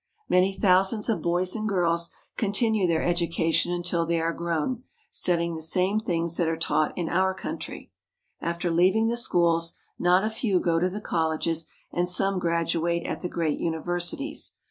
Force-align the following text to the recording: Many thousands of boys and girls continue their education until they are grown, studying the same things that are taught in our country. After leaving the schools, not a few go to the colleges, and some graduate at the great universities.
Many 0.27 0.51
thousands 0.57 1.09
of 1.09 1.21
boys 1.21 1.55
and 1.55 1.69
girls 1.69 2.09
continue 2.35 2.87
their 2.87 3.03
education 3.03 3.71
until 3.71 4.03
they 4.03 4.19
are 4.19 4.33
grown, 4.33 4.81
studying 5.11 5.53
the 5.53 5.61
same 5.61 5.99
things 5.99 6.37
that 6.37 6.47
are 6.47 6.57
taught 6.57 6.97
in 6.97 7.07
our 7.07 7.35
country. 7.35 7.91
After 8.41 8.71
leaving 8.71 9.09
the 9.09 9.15
schools, 9.15 9.77
not 9.99 10.23
a 10.23 10.29
few 10.31 10.59
go 10.59 10.79
to 10.79 10.89
the 10.89 11.01
colleges, 11.01 11.67
and 11.91 12.09
some 12.09 12.39
graduate 12.39 13.05
at 13.05 13.21
the 13.21 13.29
great 13.29 13.59
universities. 13.59 14.53